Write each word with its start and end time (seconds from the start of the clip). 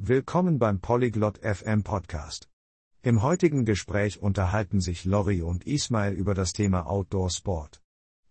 Willkommen 0.00 0.59
beim 0.59 0.79
Polyglot 0.79 1.39
FM 1.39 1.83
Podcast. 1.83 2.49
Im 3.03 3.21
heutigen 3.21 3.65
Gespräch 3.65 4.21
unterhalten 4.21 4.81
sich 4.81 5.05
Lori 5.05 5.41
und 5.41 5.65
Ismail 5.67 6.13
über 6.13 6.33
das 6.33 6.53
Thema 6.53 6.87
Outdoor 6.87 7.29
Sport. 7.29 7.81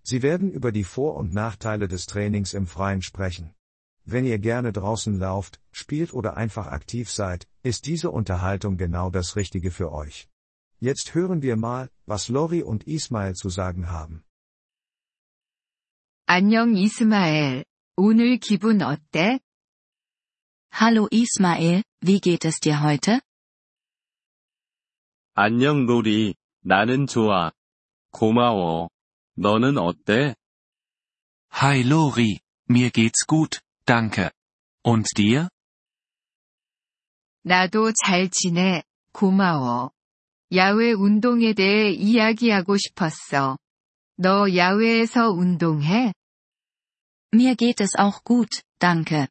Sie 0.02 0.22
werden 0.22 0.50
über 0.50 0.72
die 0.72 0.84
Vor- 0.84 1.16
und 1.16 1.32
Nachteile 1.32 1.88
des 1.88 2.06
Trainings 2.06 2.54
im 2.54 2.66
Freien 2.66 3.02
sprechen. 3.02 3.54
Wenn 4.04 4.24
ihr 4.24 4.38
gerne 4.38 4.72
draußen 4.72 5.18
lauft, 5.18 5.60
spielt 5.70 6.12
oder 6.12 6.36
einfach 6.36 6.66
aktiv 6.66 7.10
seid, 7.10 7.46
ist 7.62 7.86
diese 7.86 8.10
Unterhaltung 8.10 8.76
genau 8.76 9.10
das 9.10 9.36
Richtige 9.36 9.70
für 9.70 9.92
euch. 9.92 10.28
Jetzt 10.78 11.14
hören 11.14 11.42
wir 11.42 11.56
mal, 11.56 11.90
was 12.06 12.28
Lori 12.28 12.62
und 12.62 12.86
Ismail 12.86 13.34
zu 13.34 13.48
sagen 13.50 13.90
haben. 13.90 14.24
안녕 16.26 16.76
이스마엘. 16.76 17.64
오늘 17.96 18.38
기분 18.38 18.82
어때? 18.82 19.40
Hallo 20.71 21.07
Ismael, 21.11 21.83
wie 22.01 22.19
geht 22.19 22.45
es 22.45 22.59
dir 22.59 22.81
heute? 22.81 23.21
안녕 25.33 25.85
로리, 25.85 26.35
나는 26.61 27.07
좋아. 27.07 27.51
고마워. 28.11 28.89
너는 29.37 29.77
어때? 29.77 30.35
Hi 31.51 31.81
Lori, 31.81 32.39
mir 32.69 32.89
geht's 32.91 33.25
gut, 33.27 33.59
danke. 33.85 34.31
Und 34.83 35.07
dir? 35.15 35.49
나도 37.43 37.91
잘 37.93 38.29
지내. 38.29 38.83
고마워. 39.13 39.91
야외 40.53 40.91
운동에 40.91 41.53
대해 41.53 41.91
이야기하고 41.91 42.77
싶었어. 42.77 43.57
너 44.17 44.55
야외에서 44.55 45.29
운동해? 45.31 46.13
Mir 47.33 47.55
geht 47.55 47.81
es 47.81 47.95
auch 47.97 48.23
gut, 48.23 48.61
danke. 48.79 49.27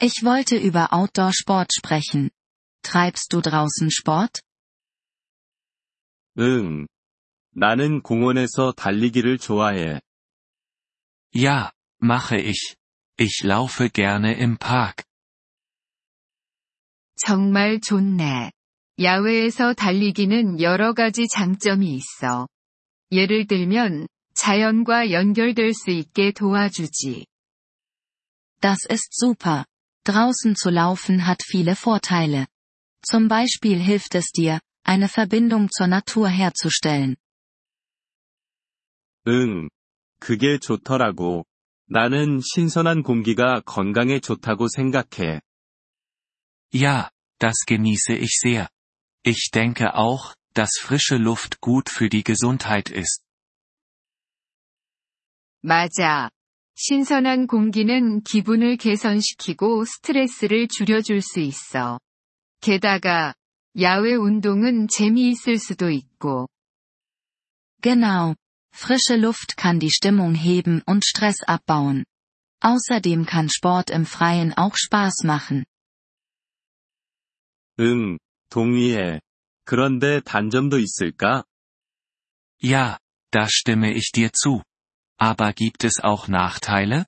Ich 0.00 0.24
wollte 0.24 0.56
über 0.56 0.92
Outdoor-Sport 0.92 1.72
sprechen. 1.72 2.30
Treibst 2.82 3.32
du 3.32 3.40
draußen 3.40 3.90
Sport? 3.90 4.42
응. 6.38 6.88
나는 7.54 8.02
공원에서 8.02 8.72
달리기를 8.72 9.38
좋아해. 9.38 10.00
Ja, 11.34 11.70
mache 12.00 12.38
ich. 12.38 12.76
Ich 13.18 13.44
laufe 13.44 13.90
gerne 13.90 14.32
im 14.38 14.58
Park. 14.58 15.04
정말 17.16 17.80
좋네. 17.80 18.50
야외에서 18.98 19.74
달리기는 19.74 20.60
여러 20.60 20.92
가지 20.92 21.28
장점이 21.28 21.94
있어. 21.94 22.48
예를 23.12 23.46
들면, 23.46 24.08
자연과 24.34 25.12
연결될 25.12 25.72
수 25.74 25.90
있게 25.90 26.32
도와주지. 26.32 27.26
Das 28.60 28.86
ist 28.90 29.10
super. 29.12 29.64
Draußen 30.06 30.56
zu 30.56 30.70
laufen 30.70 31.26
hat 31.26 31.42
viele 31.44 31.76
Vorteile. 31.76 32.46
Zum 33.04 33.28
Beispiel 33.28 33.78
hilft 33.78 34.14
es 34.14 34.32
dir, 34.32 34.60
eine 34.84 35.08
Verbindung 35.08 35.70
zur 35.70 35.86
Natur 35.86 36.28
herzustellen. 36.28 37.16
응. 39.28 39.68
그게 40.18 40.58
좋더라고. 40.58 41.44
나는 41.86 42.40
신선한 42.40 43.02
공기가 43.02 43.60
건강에 43.60 44.18
좋다고 44.20 44.68
생각해. 44.68 45.40
Ja, 46.72 47.10
das 47.38 47.64
genieße 47.66 48.14
ich 48.14 48.38
sehr. 48.40 48.68
Ich 49.24 49.50
denke 49.52 49.94
auch, 49.94 50.34
dass 50.54 50.78
frische 50.80 51.16
Luft 51.16 51.60
gut 51.60 51.90
für 51.90 52.08
die 52.08 52.24
Gesundheit 52.24 52.88
ist. 52.90 53.22
맞아. 55.62 56.30
신선한 56.76 57.46
공기는 57.46 58.22
기분을 58.22 58.76
개선시키고 58.76 59.84
스트레스를 59.84 60.68
줄여줄 60.68 61.20
수 61.22 61.40
있어. 61.40 61.98
게다가, 62.60 63.34
야외 63.78 64.14
운동은 64.14 64.88
재미있을 64.88 65.58
수도 65.58 65.90
있고. 65.90 66.48
Genau. 67.80 68.34
Frische 68.74 69.16
Luft 69.16 69.56
kann 69.56 69.78
die 69.78 69.90
Stimmung 69.90 70.34
heben 70.34 70.82
und 70.86 71.04
Stress 71.04 71.42
abbauen. 71.46 72.04
Außerdem 72.60 73.26
kann 73.26 73.48
Sport 73.48 73.90
im 73.90 74.06
Freien 74.06 74.54
auch 74.56 74.76
Spaß 74.76 75.24
machen. 75.24 75.64
응, 77.80 78.18
동의해. 78.50 79.20
그런데 79.64 80.20
단점도 80.20 80.78
있을까? 80.78 81.44
Ja, 82.62 82.98
da 83.30 83.48
stimme 83.48 83.92
ich 83.92 84.12
dir 84.12 84.30
zu. 84.32 84.62
Aber 85.18 85.52
gibt 85.52 85.84
es 85.84 86.02
auch 86.02 86.28
Nachteile? 86.28 87.06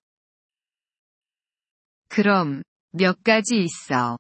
그럼, 2.09 2.63
몇 2.93 3.23
가지 3.25 3.57
있어. 3.65 4.19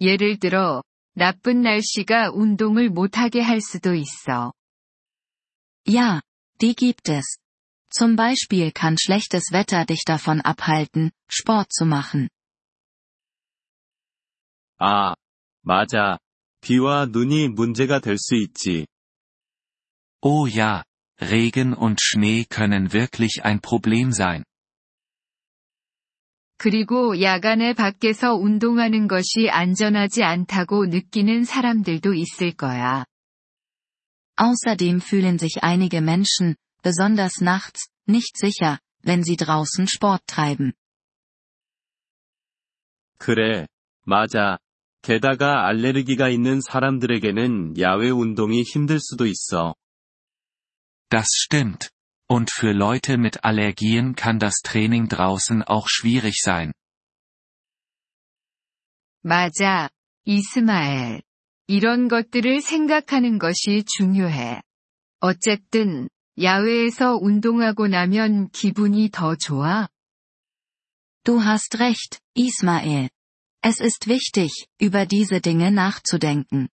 예를 0.00 0.38
들어, 0.38 0.82
나쁜 1.14 1.62
날씨가 1.62 2.30
운동을 2.32 2.90
못하게 2.90 3.40
할 3.40 3.60
수도 3.60 3.94
있어. 3.94 4.52
Ja, 5.86 6.20
die 6.60 6.74
gibt 6.74 7.08
es. 7.08 7.38
Zum 7.90 8.16
Beispiel 8.16 8.72
kann 8.72 8.96
schlechtes 8.98 9.52
Wetter 9.52 9.84
dich 9.84 10.04
davon 10.04 10.40
abhalten, 10.40 11.12
Sport 11.28 11.72
zu 11.72 11.84
machen. 11.84 12.28
아, 14.78 15.14
맞아. 15.62 16.18
비와 16.60 17.06
눈이 17.06 17.48
문제가 17.48 18.00
될 18.00 18.16
수 18.18 18.34
있지. 18.36 18.86
Oh 20.20 20.46
ja, 20.46 20.84
Regen 21.20 21.74
und 21.74 22.00
Schnee 22.00 22.44
können 22.44 22.92
wirklich 22.92 23.44
ein 23.44 23.60
Problem 23.60 24.12
sein. 24.12 24.44
그리고 26.58 27.20
야간에 27.20 27.72
밖에서 27.74 28.34
운동하는 28.34 29.08
것이 29.08 29.50
안전하지 29.50 30.22
않다고 30.22 30.86
느끼는 30.86 31.44
사람들도 31.44 32.14
있을 32.14 32.52
거야. 32.52 33.04
Außerdem 34.36 35.00
fühlen 35.00 35.38
sich 35.38 35.62
einige 35.62 36.00
Menschen, 36.00 36.54
besonders 36.82 37.40
nachts, 37.42 37.88
nicht 38.08 38.36
sicher, 38.36 38.78
wenn 39.02 39.22
sie 39.24 39.36
draußen 39.36 39.86
Sport 39.88 40.24
treiben. 40.26 40.72
그래, 43.18 43.66
맞아. 44.04 44.58
게다가 45.02 45.66
알레르기가 45.66 46.28
있는 46.28 46.60
사람들에게는 46.60 47.78
야외 47.80 48.10
운동이 48.10 48.62
힘들 48.62 49.00
수도 49.00 49.26
있어. 49.26 49.74
Das 51.10 51.28
stimmt. 51.34 51.90
Und 52.28 52.50
für 52.50 52.72
Leute 52.72 53.18
mit 53.18 53.44
Allergien 53.44 54.14
kann 54.14 54.38
das 54.38 54.60
Training 54.62 55.08
draußen 55.08 55.62
auch 55.62 55.88
schwierig 55.88 56.40
sein. 56.40 56.72
맞아, 59.22 59.90
이스마엘. 60.24 61.22
이런 61.68 62.08
것들을 62.08 62.60
생각하는 62.60 63.38
것이 63.38 63.84
중요해. 63.84 64.62
어쨌든, 65.20 66.08
야외에서 66.40 67.16
운동하고 67.16 67.86
나면 67.86 68.50
기분이 68.50 69.10
더 69.10 69.36
좋아. 69.36 69.88
Du 71.24 71.40
hast 71.40 71.78
recht, 71.78 72.18
Ismael. 72.34 73.08
Es 73.62 73.80
ist 73.80 74.08
wichtig, 74.08 74.66
über 74.80 75.06
diese 75.06 75.40
Dinge 75.40 75.70
nachzudenken. 75.70 76.68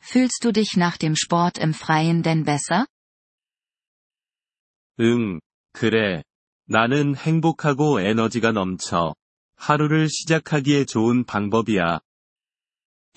Fühlst 0.00 0.44
du 0.44 0.52
dich 0.52 0.76
nach 0.76 0.98
dem 0.98 1.16
Sport 1.16 1.56
im 1.56 1.72
Freien 1.72 2.22
denn 2.22 2.44
besser? 2.44 2.86
응, 4.99 5.39
그래. 5.71 6.23
나는 6.65 7.15
행복하고 7.15 8.01
에너지가 8.01 8.51
넘쳐. 8.51 9.15
하루를 9.55 10.09
시작하기에 10.09 10.85
좋은 10.85 11.25
방법이야. 11.25 11.99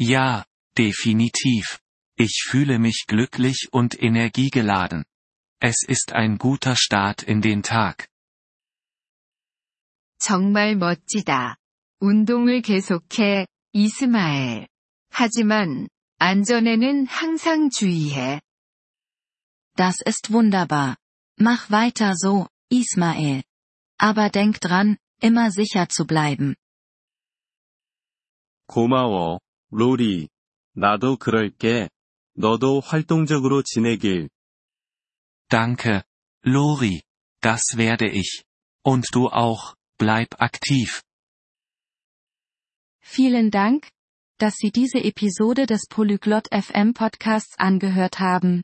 Ja, 0.01 0.45
definitiv. 0.75 1.79
Ich 2.19 2.49
fühle 2.49 2.77
mich 2.77 3.07
glücklich 3.07 3.69
und 3.73 4.03
energiegeladen. 4.03 5.05
Es 5.61 5.85
ist 5.89 6.13
ein 6.15 6.39
guter 6.39 6.75
Start 6.77 7.29
in 7.29 7.41
den 7.41 7.63
Tag. 7.63 8.07
정말 10.19 10.77
멋지다. 10.77 11.57
운동을 12.01 12.63
계속해, 12.63 13.47
이스마엘. 13.73 14.69
하지만, 15.11 15.89
안전에는 16.19 17.07
항상 17.07 17.71
주의해. 17.71 18.41
Das 19.77 20.03
ist 20.07 20.33
wunderbar. 20.33 20.97
Mach 21.42 21.70
weiter 21.70 22.14
so, 22.16 22.48
Ismael. 22.70 23.44
Aber 24.00 24.30
denk 24.30 24.60
dran, 24.60 24.98
immer 25.22 25.52
sicher 25.52 25.90
zu 25.90 26.06
bleiben. 26.06 26.56
고마워, 28.68 29.40
로리. 29.72 30.28
나도 30.76 31.18
그럴게. 31.18 31.90
너도 32.36 32.82
활동적으로 32.82 33.64
지내길. 33.64 34.30
Danke, 35.50 36.04
Lori. 36.44 37.02
Das 37.42 37.78
werde 37.78 38.10
ich. 38.10 38.44
Und 38.84 39.08
du 39.14 39.28
auch, 39.30 39.76
bleib 39.98 40.40
aktiv. 40.40 41.02
Vielen 43.02 43.50
Dank, 43.50 43.90
dass 44.38 44.56
Sie 44.58 44.72
diese 44.72 45.00
Episode 45.00 45.66
des 45.66 45.88
Polyglot 45.88 46.48
FM 46.52 46.94
Podcasts 46.94 47.58
angehört 47.58 48.20
haben. 48.20 48.64